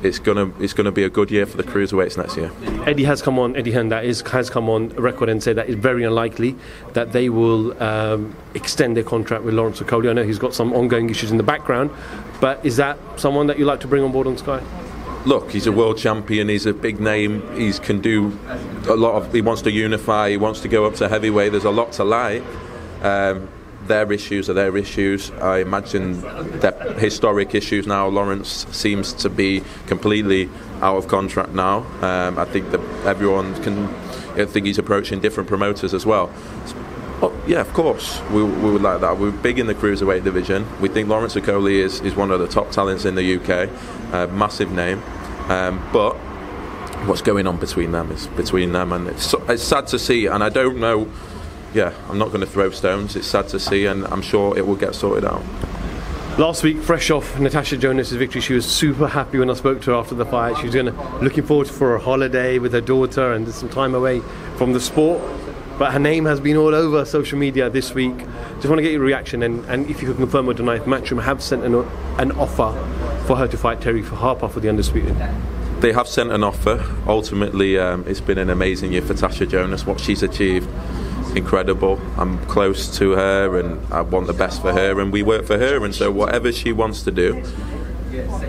it's 0.02 0.18
gonna 0.18 0.50
it's 0.60 0.72
gonna 0.72 0.92
be 0.92 1.04
a 1.04 1.10
good 1.10 1.30
year 1.30 1.46
for 1.46 1.56
the 1.56 1.62
cruiserweights 1.62 2.16
next 2.16 2.36
year. 2.36 2.50
Eddie 2.86 3.04
has 3.04 3.22
come 3.22 3.38
on. 3.38 3.56
Eddie 3.56 3.72
Hearn 3.72 3.88
that 3.88 4.04
is 4.04 4.20
has 4.22 4.50
come 4.50 4.68
on 4.68 4.88
record 4.90 5.28
and 5.28 5.42
said 5.42 5.56
that 5.56 5.68
it's 5.68 5.78
very 5.78 6.04
unlikely 6.04 6.56
that 6.92 7.12
they 7.12 7.28
will 7.28 7.80
um, 7.82 8.34
extend 8.54 8.96
their 8.96 9.04
contract 9.04 9.44
with 9.44 9.54
Lawrence 9.54 9.80
Okolie. 9.80 10.10
I 10.10 10.12
know 10.12 10.24
he's 10.24 10.38
got 10.38 10.54
some 10.54 10.72
ongoing 10.72 11.10
issues 11.10 11.30
in 11.30 11.36
the 11.36 11.42
background, 11.42 11.90
but 12.40 12.64
is 12.64 12.76
that 12.76 12.98
someone 13.16 13.46
that 13.46 13.58
you 13.58 13.64
like 13.64 13.80
to 13.80 13.88
bring 13.88 14.02
on 14.02 14.12
board 14.12 14.26
on 14.26 14.36
Sky? 14.36 14.62
Look, 15.24 15.50
he's 15.50 15.66
a 15.66 15.72
world 15.72 15.98
champion. 15.98 16.48
He's 16.48 16.66
a 16.66 16.72
big 16.72 17.00
name. 17.00 17.42
He 17.56 17.72
can 17.72 18.00
do 18.00 18.38
a 18.88 18.94
lot 18.94 19.14
of. 19.14 19.32
He 19.32 19.40
wants 19.40 19.62
to 19.62 19.72
unify. 19.72 20.30
He 20.30 20.36
wants 20.36 20.60
to 20.60 20.68
go 20.68 20.84
up 20.84 20.94
to 20.96 21.08
heavyweight. 21.08 21.50
There's 21.50 21.64
a 21.64 21.70
lot 21.70 21.92
to 21.92 22.04
like. 22.04 22.44
Um, 23.02 23.48
their 23.86 24.10
issues 24.12 24.48
are 24.50 24.54
their 24.54 24.76
issues. 24.76 25.30
I 25.32 25.58
imagine 25.58 26.20
that 26.60 26.98
historic 26.98 27.54
issues 27.54 27.86
now. 27.86 28.08
Lawrence 28.08 28.66
seems 28.70 29.12
to 29.14 29.28
be 29.28 29.62
completely 29.86 30.48
out 30.80 30.96
of 30.96 31.08
contract 31.08 31.52
now. 31.52 31.78
Um, 32.02 32.38
I 32.38 32.44
think 32.44 32.70
that 32.70 32.80
everyone 33.06 33.60
can. 33.62 33.88
I 34.38 34.44
think 34.44 34.66
he's 34.66 34.78
approaching 34.78 35.20
different 35.20 35.48
promoters 35.48 35.94
as 35.94 36.04
well. 36.04 36.30
Oh, 37.22 37.32
yeah, 37.46 37.62
of 37.62 37.72
course. 37.72 38.20
We, 38.30 38.44
we 38.44 38.70
would 38.70 38.82
like 38.82 39.00
that. 39.00 39.18
We're 39.18 39.30
big 39.30 39.58
in 39.58 39.66
the 39.66 39.74
cruiserweight 39.74 40.22
division. 40.22 40.66
We 40.80 40.90
think 40.90 41.08
Lawrence 41.08 41.34
Okolie 41.34 41.78
is, 41.78 42.00
is 42.02 42.14
one 42.14 42.30
of 42.30 42.40
the 42.40 42.46
top 42.46 42.70
talents 42.70 43.06
in 43.06 43.14
the 43.14 43.36
UK, 43.36 43.70
uh, 44.12 44.26
massive 44.34 44.70
name. 44.70 45.02
Um, 45.48 45.82
but 45.94 46.14
what's 47.06 47.22
going 47.22 47.46
on 47.46 47.56
between 47.56 47.92
them 47.92 48.12
is 48.12 48.26
between 48.26 48.72
them, 48.72 48.92
and 48.92 49.08
it's, 49.08 49.34
it's 49.48 49.62
sad 49.62 49.86
to 49.88 49.98
see. 49.98 50.26
And 50.26 50.44
I 50.44 50.50
don't 50.50 50.78
know. 50.78 51.10
Yeah, 51.76 51.92
I'm 52.08 52.16
not 52.16 52.28
going 52.28 52.40
to 52.40 52.46
throw 52.46 52.70
stones. 52.70 53.16
It's 53.16 53.26
sad 53.26 53.48
to 53.48 53.60
see, 53.60 53.84
and 53.84 54.06
I'm 54.06 54.22
sure 54.22 54.56
it 54.56 54.66
will 54.66 54.76
get 54.76 54.94
sorted 54.94 55.26
out. 55.26 55.42
Last 56.38 56.62
week, 56.62 56.78
fresh 56.78 57.10
off 57.10 57.38
Natasha 57.38 57.76
Jonas' 57.76 58.12
victory, 58.12 58.40
she 58.40 58.54
was 58.54 58.64
super 58.64 59.06
happy 59.06 59.38
when 59.38 59.50
I 59.50 59.52
spoke 59.52 59.82
to 59.82 59.90
her 59.90 59.96
after 59.98 60.14
the 60.14 60.24
fight. 60.24 60.56
She 60.56 60.64
was 60.64 60.74
going 60.74 60.86
to 60.86 61.18
looking 61.18 61.44
forward 61.44 61.68
for 61.68 61.94
a 61.94 62.00
holiday 62.00 62.58
with 62.58 62.72
her 62.72 62.80
daughter 62.80 63.34
and 63.34 63.46
some 63.52 63.68
time 63.68 63.94
away 63.94 64.20
from 64.56 64.72
the 64.72 64.80
sport. 64.80 65.22
But 65.78 65.92
her 65.92 65.98
name 65.98 66.24
has 66.24 66.40
been 66.40 66.56
all 66.56 66.74
over 66.74 67.04
social 67.04 67.38
media 67.38 67.68
this 67.68 67.92
week. 67.92 68.16
Just 68.54 68.68
want 68.68 68.78
to 68.78 68.82
get 68.82 68.92
your 68.92 69.02
reaction 69.02 69.42
and, 69.42 69.62
and 69.66 69.84
if 69.90 70.00
you 70.00 70.08
can 70.08 70.16
confirm 70.16 70.48
or 70.48 70.54
deny 70.54 70.76
if 70.76 70.84
Matchroom 70.84 71.22
have 71.22 71.42
sent 71.42 71.62
an, 71.62 71.74
an 72.18 72.32
offer 72.32 72.72
for 73.26 73.36
her 73.36 73.46
to 73.48 73.58
fight 73.58 73.80
Terri 73.80 74.02
for 74.02 74.14
Harper 74.16 74.48
for 74.48 74.60
the 74.60 74.70
undisputed. 74.70 75.14
They 75.80 75.92
have 75.92 76.08
sent 76.08 76.32
an 76.32 76.42
offer. 76.42 76.82
Ultimately, 77.06 77.78
um, 77.78 78.02
it's 78.06 78.22
been 78.22 78.38
an 78.38 78.48
amazing 78.48 78.92
year 78.94 79.02
for 79.02 79.12
Tasha 79.12 79.46
Jonas. 79.46 79.84
What 79.84 80.00
she's 80.00 80.22
achieved, 80.22 80.70
incredible. 81.36 82.00
I'm 82.16 82.44
close 82.46 82.96
to 82.98 83.12
her, 83.12 83.58
and 83.58 83.80
I 83.92 84.00
want 84.00 84.26
the 84.26 84.32
best 84.32 84.62
for 84.62 84.72
her, 84.72 85.00
and 85.00 85.12
we 85.12 85.22
work 85.22 85.44
for 85.44 85.58
her. 85.58 85.84
And 85.84 85.94
so, 85.94 86.10
whatever 86.10 86.52
she 86.52 86.72
wants 86.72 87.02
to 87.02 87.10
do, 87.10 87.42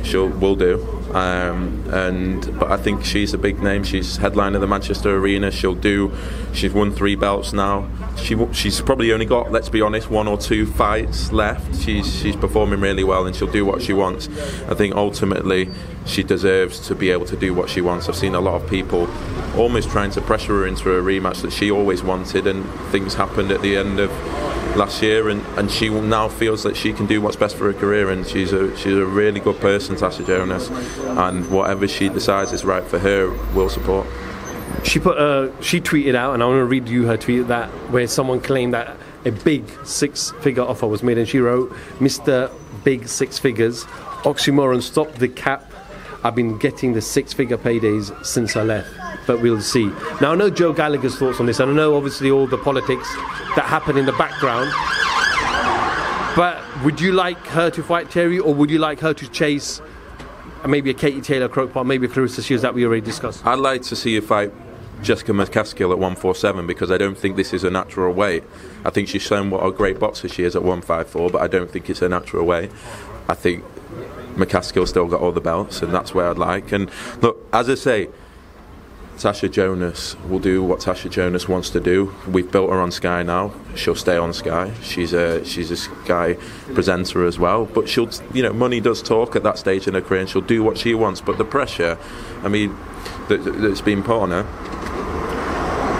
she'll 0.04 0.30
will 0.30 0.56
do. 0.56 0.82
Um, 1.14 1.84
and 1.92 2.60
but 2.60 2.72
I 2.72 2.78
think 2.78 3.06
she's 3.06 3.34
a 3.34 3.38
big 3.38 3.62
name. 3.62 3.84
She's 3.84 4.18
headliner 4.18 4.56
of 4.58 4.62
the 4.62 4.68
Manchester 4.68 5.16
Arena. 5.18 5.52
She'll 5.52 5.76
do. 5.76 6.12
She's 6.54 6.74
won 6.74 6.92
three 6.92 7.16
belts 7.16 7.54
now. 7.54 7.90
She 8.18 8.36
she's 8.54 8.82
probably 8.82 9.12
only 9.14 9.26
got, 9.26 9.52
let's 9.52 9.70
be 9.70 9.82
honest, 9.82 10.10
one 10.10 10.28
or 10.28 10.38
two 10.38 10.66
fights 10.66 11.32
left. 11.32 11.82
She's 11.82 12.14
she's 12.20 12.36
performing 12.36 12.82
really 12.82 13.04
well, 13.04 13.26
and 13.26 13.36
she'll 13.36 13.52
do 13.52 13.66
what 13.66 13.82
she 13.82 13.94
wants. 13.94 14.28
I 14.68 14.74
think 14.74 14.96
ultimately 14.96 15.70
she 16.06 16.24
deserves 16.24 16.80
to 16.88 16.96
be 16.96 17.10
able 17.12 17.26
to 17.28 17.38
do 17.38 17.54
what 17.54 17.70
she 17.70 17.82
wants. 17.82 18.10
I've 18.10 18.16
seen 18.16 18.36
a 18.36 18.42
lot 18.42 18.62
of 18.62 18.70
people 18.70 19.08
almost 19.58 19.90
trying 19.90 20.12
to 20.12 20.22
pressure 20.22 20.60
her 20.60 20.68
into 20.68 20.92
a 20.92 21.02
rematch 21.02 21.42
that 21.42 21.52
she 21.52 21.72
always 21.72 22.04
wanted, 22.04 22.48
and 22.48 22.66
things 22.92 23.14
happened 23.14 23.52
at 23.52 23.62
the 23.62 23.78
end 23.78 24.00
of 24.00 24.12
last 24.76 25.02
year, 25.02 25.30
and, 25.30 25.42
and 25.58 25.72
she 25.72 25.90
now 25.90 26.28
feels 26.28 26.64
that 26.64 26.78
she 26.78 26.94
can 26.94 27.08
do 27.08 27.20
what's 27.22 27.36
best 27.36 27.56
for 27.56 27.72
her 27.72 27.80
career, 27.80 28.10
and 28.10 28.28
she's 28.28 28.54
a 28.54 28.76
she's 28.78 28.94
a 28.94 29.06
really 29.06 29.40
good 29.40 29.60
person, 29.60 29.96
Tasha 29.96 30.26
Jonas, 30.26 30.70
and 31.18 31.50
whatever 31.50 31.88
she 31.88 32.10
decides 32.10 32.52
is 32.54 32.64
right 32.66 32.84
for 32.84 33.00
her, 33.00 33.32
we'll 33.54 33.70
support. 33.70 34.06
She 34.84 35.00
put 35.00 35.18
uh, 35.18 35.50
she 35.62 35.82
tweeted 35.82 36.16
out, 36.16 36.34
and 36.34 36.44
I 36.44 36.46
want 36.46 36.60
to 36.60 36.66
read 36.66 36.88
you 36.88 37.06
her 37.08 37.18
tweet 37.18 37.48
that 37.48 37.70
where 37.92 38.08
someone 38.08 38.40
claimed 38.40 38.74
that 38.74 38.96
a 39.26 39.32
big 39.32 39.64
six-figure 39.86 40.64
offer 40.64 40.88
was 40.88 41.04
made, 41.04 41.18
and 41.18 41.28
she 41.28 41.40
wrote, 41.40 41.72
"Mr. 42.00 42.52
Big 42.84 43.08
Six 43.08 43.38
Figures, 43.38 43.84
oxymoron, 44.24 44.82
stop 44.82 45.12
the 45.16 45.28
cap. 45.28 45.72
I've 46.24 46.36
been 46.36 46.58
getting 46.58 46.94
the 46.94 47.02
six-figure 47.02 47.58
paydays 47.58 48.26
since 48.26 48.56
I 48.56 48.64
left." 48.64 48.90
But 49.26 49.42
we'll 49.42 49.62
see. 49.62 49.88
Now 50.22 50.32
I 50.32 50.36
know 50.36 50.50
Joe 50.50 50.72
Gallagher's 50.72 51.18
thoughts 51.18 51.40
on 51.40 51.48
this, 51.48 51.60
and 51.60 51.72
I 51.72 51.74
know 51.74 51.98
obviously 51.98 52.32
all 52.32 52.48
the 52.48 52.58
politics 52.58 53.14
that 53.56 53.66
happen 53.66 53.98
in 53.98 54.06
the 54.06 54.14
background. 54.14 54.72
But 56.38 56.62
would 56.84 57.02
you 57.02 57.12
like 57.14 57.40
her 57.48 57.70
to 57.72 57.84
fight 57.84 58.10
Terri, 58.10 58.40
or 58.40 58.54
would 58.54 58.70
you 58.70 58.78
like 58.80 59.00
her 59.00 59.14
to 59.14 59.28
chase 59.28 59.82
maybe 60.66 60.92
a 60.92 60.94
Katie 60.94 61.22
Taylor 61.22 61.50
Croakpot, 61.50 61.86
maybe 61.86 62.06
a 62.06 62.10
Claressa 62.10 62.46
Shields 62.46 62.62
that 62.62 62.74
we 62.74 62.86
already 62.86 63.02
discussed? 63.02 63.46
I'd 63.46 63.60
like 63.60 63.82
to 63.84 63.96
see 63.96 64.16
her 64.16 64.22
fight 64.22 64.54
Jessica 65.02 65.32
McCaskill 65.32 65.92
at 65.92 66.00
147 66.00 66.66
because 66.66 66.92
I 66.92 66.98
don't 66.98 67.18
think 67.18 67.36
this 67.36 67.54
is 67.54 67.64
a 67.64 67.70
natural 67.70 68.14
weight. 68.14 68.44
I 68.84 68.90
think 68.90 69.08
she's 69.08 69.22
shown 69.22 69.50
what 69.50 69.66
a 69.66 69.72
great 69.72 70.00
boxer 70.00 70.28
she 70.28 70.44
is 70.44 70.56
at 70.56 70.64
154, 70.64 71.30
but 71.30 71.42
I 71.42 71.48
don't 71.48 71.70
think 71.70 71.90
it's 71.90 72.02
a 72.02 72.10
natural 72.10 72.46
weight. 72.46 72.72
I 73.30 73.34
think 73.34 73.64
McCaskill 74.36 74.88
still 74.88 75.08
got 75.08 75.22
all 75.22 75.32
the 75.32 75.42
belts, 75.42 75.82
and 75.82 75.94
that's 75.94 76.14
where 76.14 76.30
I'd 76.30 76.38
like. 76.38 76.72
And 76.72 76.90
look, 77.22 77.48
as 77.54 77.70
I 77.70 77.76
say, 77.76 78.10
Tasha 79.18 79.52
Jonas 79.52 80.16
will 80.30 80.40
do 80.40 80.62
what 80.64 80.80
Tasha 80.80 81.10
Jonas 81.10 81.50
wants 81.50 81.72
to 81.72 81.80
do. 81.80 82.14
We've 82.28 82.50
built 82.50 82.70
her 82.70 82.80
on 82.80 82.92
Sky 82.92 83.24
now. 83.24 83.52
She'll 83.76 83.96
stay 83.96 84.16
on 84.16 84.32
Sky. 84.32 84.72
She's 84.84 85.12
a 85.12 85.44
she's 85.44 85.72
a 85.72 85.78
Sky 85.78 86.36
presenter 86.74 87.26
as 87.26 87.40
well. 87.40 87.66
But 87.66 87.90
she'll 87.90 88.10
you 88.32 88.44
know 88.44 88.54
money 88.54 88.80
does 88.80 89.02
talk 89.02 89.36
at 89.36 89.42
that 89.44 89.58
stage 89.58 89.88
in 89.88 89.96
her 89.96 90.02
career, 90.02 90.22
and 90.22 90.30
she'll 90.30 90.42
do 90.42 90.64
what 90.64 90.78
she 90.78 90.94
wants. 90.94 91.20
But 91.20 91.40
the 91.40 91.46
pressure, 91.46 91.98
I 92.44 92.48
mean, 92.48 92.78
that, 93.30 93.38
that's 93.38 93.82
been 93.82 94.04
put 94.04 94.22
on 94.22 94.30
her. 94.30 94.87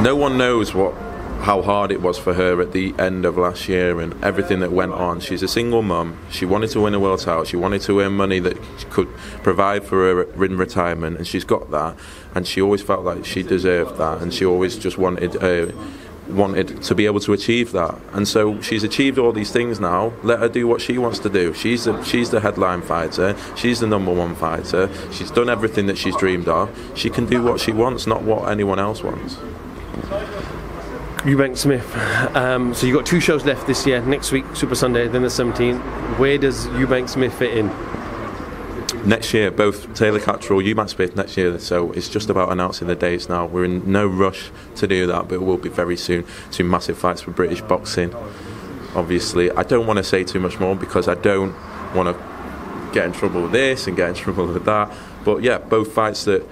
No 0.02 0.16
one 0.16 0.38
knows 0.38 0.76
what 0.76 0.94
how 1.42 1.64
hard 1.64 1.92
it 1.92 2.02
was 2.02 2.20
for 2.20 2.34
her 2.34 2.62
at 2.62 2.72
the 2.72 2.94
end 3.00 3.26
of 3.26 3.36
last 3.36 3.68
year 3.68 4.00
and 4.00 4.14
everything 4.24 4.60
that 4.60 4.72
went 4.72 4.92
on. 4.92 5.20
She's 5.20 5.42
a 5.42 5.48
single 5.48 5.82
mum. 5.82 6.20
She 6.30 6.46
wanted 6.46 6.70
to 6.72 6.82
win 6.82 6.94
a 6.94 7.00
world 7.00 7.22
title. 7.22 7.46
She 7.46 7.58
wanted 7.58 7.82
to 7.84 8.00
earn 8.02 8.14
money 8.14 8.40
that 8.40 8.58
could 8.92 9.08
provide 9.42 9.84
for 9.84 9.96
her 9.98 10.44
in 10.46 10.56
retirement, 10.56 11.18
and 11.18 11.26
she's 11.26 11.44
got 11.44 11.72
that. 11.72 11.96
And 12.36 12.46
she 12.46 12.62
always 12.62 12.84
felt 12.84 13.06
like 13.06 13.26
she 13.26 13.42
deserved 13.42 13.98
that, 13.98 14.22
and 14.22 14.32
she 14.34 14.46
always 14.46 14.78
just 14.78 14.98
wanted. 14.98 15.36
Uh, 15.42 15.72
wanted 16.30 16.84
to 16.84 16.94
be 16.94 17.06
able 17.06 17.22
to 17.22 17.32
achieve 17.32 17.72
that 17.72 17.98
and 18.12 18.28
so 18.28 18.60
she's 18.60 18.84
achieved 18.84 19.18
all 19.18 19.32
these 19.32 19.50
things 19.50 19.80
now 19.80 20.12
let 20.24 20.40
her 20.40 20.50
do 20.50 20.68
what 20.68 20.82
she 20.82 20.98
wants 20.98 21.20
to 21.20 21.30
do 21.30 21.54
she's 21.54 21.86
the, 21.86 22.04
she's 22.04 22.32
the 22.32 22.42
headline 22.42 22.82
fighter 22.82 23.34
she's 23.56 23.80
the 23.80 23.88
number 23.88 24.12
one 24.14 24.36
fighter 24.36 24.90
she's 25.10 25.32
done 25.32 25.48
everything 25.48 25.86
that 25.86 25.98
she's 25.98 26.18
dreamed 26.18 26.50
of 26.50 26.70
she 26.96 27.10
can 27.10 27.26
do 27.26 27.42
what 27.42 27.62
she 27.62 27.72
wants 27.72 28.06
not 28.06 28.24
what 28.24 28.52
anyone 28.52 28.78
else 28.78 29.02
wants 29.04 29.38
Eubank 31.28 31.58
Smith. 31.58 31.94
Um, 32.38 32.74
so 32.74 32.88
you've 32.88 32.96
got 32.96 33.06
two 33.06 33.20
shows 33.20 33.44
left 33.44 33.68
this 33.68 33.86
year. 33.86 34.02
Next 34.02 34.32
week, 34.32 34.46
Super 34.54 34.76
Sunday, 34.76 35.10
then 35.10 35.24
the 35.24 35.28
17th. 35.28 35.78
Where 36.18 36.38
does 36.38 36.68
Eubank 36.68 37.10
Smith 37.10 37.38
fit 37.38 37.58
in? 37.58 37.68
Next 39.06 39.34
year, 39.34 39.52
both 39.52 39.94
Taylor 39.94 40.22
Catterall, 40.22 40.62
Eubank 40.62 40.88
Smith 40.88 41.18
next 41.18 41.36
year. 41.36 41.60
So 41.60 41.92
it's 41.92 42.08
just 42.08 42.30
about 42.30 42.50
announcing 42.50 42.88
the 42.88 42.96
dates 42.96 43.28
now. 43.28 43.46
We're 43.46 43.66
in 43.66 43.92
no 43.92 44.08
rush 44.08 44.52
to 44.78 44.88
do 44.88 45.06
that, 45.08 45.28
but 45.28 45.36
it 45.36 45.42
will 45.42 45.58
be 45.58 45.68
very 45.68 45.98
soon. 45.98 46.26
Two 46.52 46.64
massive 46.64 46.98
fights 46.98 47.24
for 47.24 47.32
British 47.32 47.60
boxing. 47.60 48.16
Obviously, 48.96 49.52
I 49.52 49.64
don't 49.64 49.86
want 49.86 49.98
to 49.98 50.04
say 50.06 50.24
too 50.24 50.40
much 50.40 50.62
more 50.62 50.78
because 50.78 51.10
I 51.10 51.16
don't 51.16 51.54
want 51.94 52.18
to 52.18 52.94
get 52.94 53.06
in 53.06 53.12
trouble 53.12 53.42
with 53.42 53.52
this 53.52 53.86
and 53.86 53.98
get 53.98 54.08
in 54.08 54.16
trouble 54.24 54.48
with 54.48 54.64
that. 54.64 54.94
But 55.26 55.44
yeah, 55.44 55.58
both 55.58 55.92
fights 55.92 56.24
that 56.24 56.48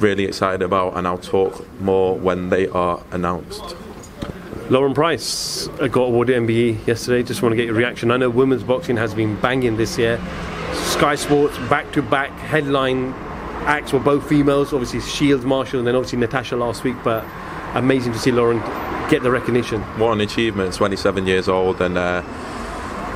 really 0.00 0.24
excited 0.24 0.62
about, 0.62 0.96
and 0.96 1.06
I'll 1.06 1.16
talk 1.16 1.64
more 1.80 2.18
when 2.18 2.50
they 2.50 2.66
are 2.66 3.00
announced. 3.12 3.76
Lauren 4.68 4.94
Price 4.94 5.68
got 5.68 6.08
awarded 6.08 6.42
MBE 6.42 6.86
yesterday. 6.88 7.22
Just 7.22 7.40
want 7.40 7.52
to 7.52 7.56
get 7.56 7.66
your 7.66 7.74
reaction. 7.74 8.10
I 8.10 8.16
know 8.16 8.28
women's 8.28 8.64
boxing 8.64 8.96
has 8.96 9.14
been 9.14 9.40
banging 9.40 9.76
this 9.76 9.96
year. 9.96 10.18
Sky 10.72 11.14
Sports 11.14 11.56
back 11.68 11.92
to 11.92 12.02
back 12.02 12.30
headline 12.30 13.12
acts 13.66 13.92
were 13.92 14.00
both 14.00 14.28
females. 14.28 14.72
Obviously 14.72 15.00
Shields, 15.00 15.44
Marshall, 15.44 15.78
and 15.78 15.86
then 15.86 15.94
obviously 15.94 16.18
Natasha 16.18 16.56
last 16.56 16.82
week. 16.82 16.96
But 17.04 17.24
amazing 17.74 18.12
to 18.12 18.18
see 18.18 18.32
Lauren 18.32 18.58
get 19.08 19.22
the 19.22 19.30
recognition. 19.30 19.82
What 20.00 20.12
an 20.12 20.20
achievement! 20.20 20.74
27 20.74 21.28
years 21.28 21.48
old, 21.48 21.80
and 21.80 21.96
uh, 21.96 22.22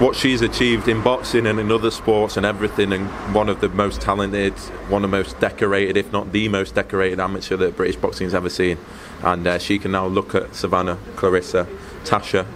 what 0.01 0.17
she's 0.17 0.41
achieved 0.41 0.89
in 0.89 1.03
boxing 1.03 1.47
and 1.47 1.61
in 1.61 1.71
other 1.71 1.91
sports 1.91 2.39
and 2.39 2.47
everything, 2.47 2.91
and 2.93 3.07
one 3.35 3.51
of 3.51 3.61
the 3.61 3.69
most 3.69 4.01
talented, 4.01 4.55
one 4.89 5.05
of 5.05 5.11
the 5.11 5.17
most 5.17 5.39
decorated, 5.41 5.95
if 5.99 6.11
not 6.11 6.33
the 6.33 6.49
most 6.49 6.75
decorated 6.75 7.21
amateur 7.21 7.55
that 7.59 7.77
British 7.77 7.97
boxing 7.97 8.25
has 8.25 8.35
ever 8.35 8.49
seen. 8.49 8.79
And 9.23 9.47
uh, 9.47 9.59
she 9.59 9.79
can 9.79 9.93
now 9.93 10.07
look 10.07 10.35
at 10.35 10.55
Savannah, 10.55 10.97
Claressa, 11.17 11.67
Tasha, 12.05 12.47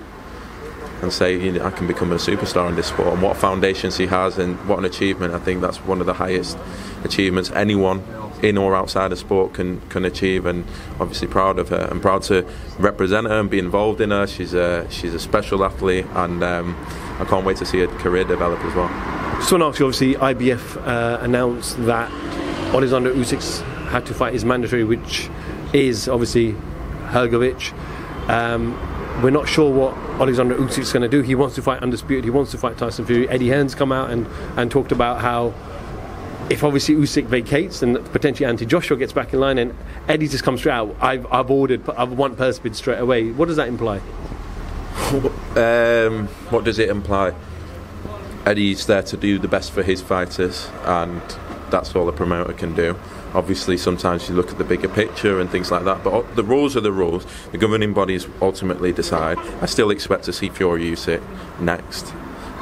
and 1.02 1.12
say, 1.12 1.38
you 1.38 1.52
know, 1.52 1.66
I 1.66 1.70
can 1.70 1.86
become 1.86 2.12
a 2.12 2.16
superstar 2.16 2.66
in 2.70 2.76
this 2.76 2.86
sport. 2.86 3.08
And 3.08 3.20
what 3.20 3.36
foundation 3.36 3.90
she 3.90 4.06
has, 4.06 4.38
and 4.38 4.56
what 4.66 4.78
an 4.78 4.86
achievement! 4.86 5.34
I 5.34 5.38
think 5.38 5.60
that's 5.60 5.78
one 5.84 6.00
of 6.00 6.06
the 6.06 6.14
highest 6.14 6.56
achievements 7.04 7.50
anyone 7.50 8.02
in 8.42 8.56
or 8.56 8.74
outside 8.74 9.12
of 9.12 9.18
sport 9.18 9.52
can 9.52 9.82
can 9.90 10.06
achieve, 10.06 10.46
and 10.46 10.64
obviously 10.98 11.28
proud 11.28 11.58
of 11.58 11.68
her 11.68 11.88
and 11.90 12.00
proud 12.00 12.22
to 12.22 12.46
represent 12.78 13.26
her 13.26 13.38
and 13.38 13.50
be 13.50 13.58
involved 13.58 14.00
in 14.00 14.12
her. 14.12 14.26
She's 14.26 14.54
a 14.54 14.86
she's 14.90 15.12
a 15.12 15.20
special 15.20 15.62
athlete, 15.62 16.06
and 16.14 16.42
um, 16.42 16.74
I 17.18 17.24
can't 17.24 17.44
wait 17.44 17.56
to 17.58 17.66
see 17.66 17.80
her 17.80 17.86
career 17.86 18.24
develop 18.24 18.60
as 18.64 18.74
well. 18.74 18.88
Just 19.38 19.52
want 19.52 19.62
to 19.62 19.66
ask 19.66 19.78
you, 19.78 19.86
obviously, 19.86 20.14
IBF 20.14 20.86
uh, 20.86 21.18
announced 21.22 21.76
that 21.86 22.10
Alexander 22.74 23.12
Usyk 23.12 23.62
had 23.88 24.04
to 24.06 24.14
fight 24.14 24.32
his 24.32 24.44
mandatory, 24.44 24.84
which 24.84 25.28
is 25.72 26.08
obviously 26.08 26.54
Hrgovic. 27.08 27.72
Um, 28.28 28.72
we're 29.22 29.30
not 29.30 29.48
sure 29.48 29.72
what 29.72 29.96
Alexander 30.20 30.56
Usyk 30.56 30.78
is 30.80 30.92
going 30.92 31.02
to 31.02 31.08
do. 31.08 31.22
He 31.22 31.34
wants 31.34 31.54
to 31.54 31.62
fight 31.62 31.82
undisputed. 31.82 32.24
He 32.24 32.30
wants 32.30 32.50
to 32.50 32.58
fight 32.58 32.76
Tyson 32.78 33.06
Fury. 33.06 33.28
Eddie 33.28 33.50
Hearn's 33.50 33.74
come 33.74 33.92
out 33.92 34.10
and, 34.10 34.26
and 34.56 34.70
talked 34.70 34.90
about 34.90 35.20
how 35.20 35.54
if 36.50 36.62
obviously 36.62 36.94
Usyk 36.94 37.26
vacates 37.26 37.82
and 37.82 38.04
potentially 38.12 38.46
Anthony 38.46 38.66
Joshua 38.66 38.96
gets 38.96 39.12
back 39.12 39.32
in 39.32 39.40
line 39.40 39.58
and 39.58 39.74
Eddie 40.08 40.28
just 40.28 40.44
comes 40.44 40.60
straight 40.60 40.72
out, 40.72 40.94
I've, 41.00 41.26
I've 41.32 41.50
ordered, 41.50 41.88
I've 41.90 42.12
want 42.12 42.36
purse 42.36 42.58
bid 42.58 42.76
straight 42.76 42.98
away. 42.98 43.30
What 43.30 43.46
does 43.46 43.56
that 43.56 43.68
imply? 43.68 44.00
Um, 45.56 46.26
what 46.50 46.64
does 46.64 46.78
it 46.78 46.88
imply? 46.88 47.34
Eddie's 48.46 48.86
there 48.86 49.02
to 49.02 49.16
do 49.16 49.38
the 49.38 49.48
best 49.48 49.72
for 49.72 49.82
his 49.82 50.02
fighters, 50.02 50.68
and 50.84 51.22
that's 51.70 51.94
all 51.94 52.08
a 52.08 52.12
promoter 52.12 52.52
can 52.52 52.74
do. 52.74 52.98
Obviously, 53.34 53.76
sometimes 53.76 54.28
you 54.28 54.34
look 54.34 54.50
at 54.50 54.58
the 54.58 54.64
bigger 54.64 54.88
picture 54.88 55.40
and 55.40 55.50
things 55.50 55.70
like 55.70 55.84
that, 55.84 56.04
but 56.04 56.36
the 56.36 56.44
rules 56.44 56.76
are 56.76 56.80
the 56.80 56.92
rules. 56.92 57.26
The 57.52 57.58
governing 57.58 57.92
bodies 57.92 58.28
ultimately 58.40 58.92
decide. 58.92 59.38
I 59.60 59.66
still 59.66 59.90
expect 59.90 60.24
to 60.24 60.32
see 60.32 60.48
Fury 60.48 60.92
it 60.92 61.22
next. 61.58 62.12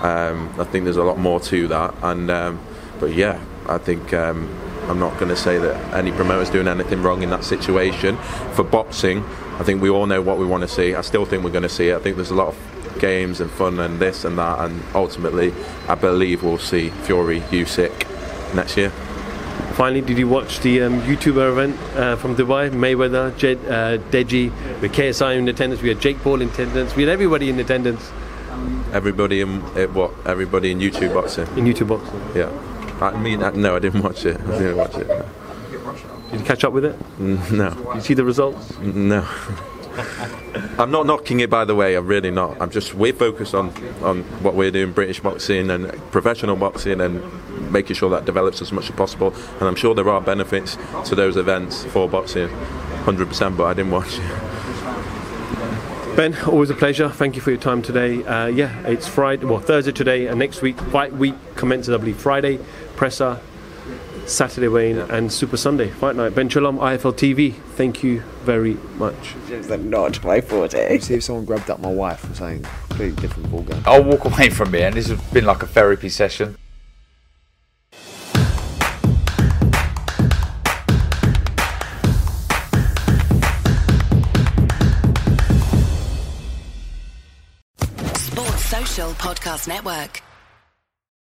Um, 0.03 0.55
I 0.59 0.65
think 0.65 0.85
there's 0.85 0.97
a 0.97 1.05
lot 1.05 1.19
more 1.19 1.41
to 1.41 1.69
that, 1.69 1.95
and 2.03 2.31
um, 2.31 2.61
but 3.01 3.15
yeah, 3.15 3.43
I 3.69 3.79
think 3.79 4.15
um, 4.15 4.49
I'm 4.89 4.99
not 4.99 5.15
going 5.19 5.29
to 5.29 5.37
say 5.37 5.59
that 5.59 5.95
any 5.95 6.11
promoter's 6.11 6.51
doing 6.51 6.69
anything 6.69 7.03
wrong 7.03 7.23
in 7.23 7.31
that 7.31 7.45
situation. 7.45 8.17
For 8.55 8.65
boxing, 8.65 9.25
I 9.59 9.65
think 9.65 9.83
we 9.83 9.91
all 9.91 10.07
know 10.07 10.21
what 10.23 10.39
we 10.39 10.47
want 10.47 10.63
to 10.63 10.69
see. 10.69 10.95
I 10.95 11.03
still 11.03 11.25
think 11.25 11.45
we're 11.45 11.51
going 11.51 11.63
to 11.63 11.69
see 11.69 11.89
it. 11.89 11.97
I 11.97 12.01
think 12.01 12.17
there's 12.17 12.31
a 12.31 12.35
lot 12.35 12.49
of 12.49 12.99
games 12.99 13.41
and 13.41 13.51
fun 13.51 13.79
and 13.79 13.99
this 13.99 14.25
and 14.25 14.39
that, 14.39 14.61
and 14.61 14.83
ultimately, 14.95 15.53
I 15.89 15.95
believe 15.95 16.43
we'll 16.43 16.59
see 16.59 16.91
Fury 17.05 17.41
Usyk 17.51 18.55
next 18.55 18.77
year. 18.77 18.91
Finally, 19.75 20.03
did 20.03 20.19
you 20.19 20.29
watch 20.29 20.61
the 20.61 20.83
um, 20.83 21.01
YouTuber 21.03 21.51
event 21.53 21.77
uh, 21.97 22.17
from 22.17 22.37
Dubai? 22.37 22.71
Mayweather, 22.71 23.35
Jed, 23.37 23.59
uh, 23.67 23.99
Deji, 24.11 24.51
with 24.81 24.93
KSI 24.93 25.37
in 25.39 25.49
attendance. 25.49 25.81
We 25.83 25.89
had 25.89 26.01
Jake 26.01 26.19
Paul 26.19 26.43
in 26.43 26.49
attendance. 26.49 26.95
We 26.95 27.03
had 27.05 27.11
everybody 27.11 27.49
in 27.49 27.59
attendance 27.59 28.13
Everybody 28.93 29.41
in 29.41 29.61
what? 29.95 30.13
Everybody 30.27 30.71
in 30.71 30.79
YouTube 30.79 31.15
boxing. 31.15 31.47
in 31.57 31.65
YouTube 31.65 31.89
boxing. 31.89 32.21
Yeah. 32.35 32.51
I 33.01 33.17
mean, 33.19 33.43
I, 33.43 33.51
no, 33.51 33.75
I 33.75 33.79
didn't 33.79 34.03
watch 34.03 34.25
it. 34.27 34.39
I 34.41 34.59
didn't 34.59 34.77
watch 34.77 34.95
it. 34.97 35.09
no. 35.09 35.25
Did 36.33 36.41
you 36.41 36.47
catch 36.47 36.65
up 36.65 36.73
with 36.73 36.85
it? 36.85 36.99
Mm, 37.19 37.53
No. 37.53 37.71
Did 37.71 37.95
you 37.95 38.01
see 38.01 38.15
the 38.15 38.25
results? 38.25 38.77
No. 38.81 39.25
I'm 40.79 40.91
not 40.91 41.05
knocking 41.07 41.41
it, 41.41 41.51
by 41.51 41.67
the 41.67 41.75
way. 41.75 41.95
I'm 41.95 42.07
really 42.07 42.31
not. 42.31 42.61
I'm 42.61 42.71
just 42.71 42.95
we're 42.95 43.13
focused 43.13 43.55
on 43.55 43.69
on 44.03 44.23
what 44.43 44.55
we're 44.55 44.71
doing, 44.71 44.93
British 44.93 45.21
boxing 45.21 45.71
and 45.71 45.93
professional 46.11 46.57
boxing, 46.57 47.01
and 47.03 47.23
making 47.71 47.97
sure 47.97 48.09
that 48.11 48.25
develops 48.25 48.63
as 48.63 48.73
much 48.73 48.89
as 48.89 48.97
possible. 48.97 49.35
And 49.61 49.69
I'm 49.69 49.75
sure 49.77 49.95
there 49.95 50.09
are 50.09 50.21
benefits 50.23 50.79
to 51.05 51.15
those 51.15 51.37
events 51.37 51.85
for 51.85 52.09
boxing, 52.09 52.49
100%. 53.05 53.57
But 53.57 53.65
I 53.65 53.75
didn't 53.75 53.91
watch 53.93 54.15
it. 54.19 54.23
Ben, 56.17 56.35
always 56.47 56.71
a 56.71 56.75
pleasure. 56.75 57.11
Thank 57.11 57.37
you 57.37 57.43
for 57.43 57.51
your 57.51 57.61
time 57.61 57.83
today. 57.83 58.25
Uh, 58.25 58.47
yeah, 58.47 58.87
it's 58.87 59.07
Friday, 59.07 59.45
well, 59.47 59.61
Thursday 59.61 59.93
today, 59.93 60.27
and 60.27 60.39
next 60.39 60.63
week, 60.63 60.79
fight 60.79 61.13
week 61.13 61.35
commences, 61.55 61.95
I 61.95 61.99
believe, 61.99 62.17
Friday, 62.17 62.59
presser, 62.97 63.41
Saturday 64.27 64.69
weigh-in, 64.69 64.99
and 64.99 65.33
Super 65.33 65.57
Sunday, 65.57 65.89
fight 65.89 66.17
night. 66.17 66.35
Ben 66.35 66.49
Shalom, 66.49 66.79
IFL 66.79 67.13
TV, 67.13 67.55
thank 67.75 68.03
you 68.03 68.21
very 68.43 68.75
much. 68.97 69.35
Gyms 69.47 69.71
are 69.71 69.77
not 69.77 70.23
my 70.25 70.41
forte. 70.41 70.99
See 70.99 71.15
if 71.15 71.25
someone 71.25 71.45
grabbed 71.45 71.71
up 71.71 71.81
my 71.81 71.93
wife 71.93 72.29
or 72.31 72.35
something 72.35 72.63
completely 72.89 73.21
different 73.21 73.51
ball 73.51 73.63
game. 73.63 73.83
I'll 73.85 74.05
walk 74.05 74.25
away 74.25 74.51
from 74.51 74.73
here, 74.73 74.87
and 74.87 74.97
this 74.97 75.09
has 75.09 75.21
been 75.33 75.45
like 75.45 75.63
a 75.63 75.67
therapy 75.67 76.09
session. 76.09 76.57
Sports 88.15 88.65
Social 88.65 89.11
Podcast 89.13 89.69
Network. 89.69 90.22